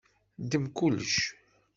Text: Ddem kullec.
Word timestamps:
Ddem 0.41 0.65
kullec. 0.77 1.15